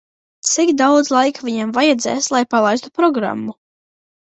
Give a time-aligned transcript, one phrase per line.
[0.51, 3.61] Cik daudz laika viņam vajadzēs, lai palaistu programmu?